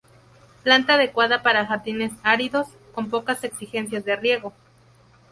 Planta 0.63 0.95
adecuada 0.95 1.43
para 1.43 1.67
jardines 1.67 2.11
áridos, 2.23 2.65
con 2.95 3.11
pocas 3.11 3.43
exigencias 3.43 4.03
de 4.03 4.15
riego. 4.15 4.51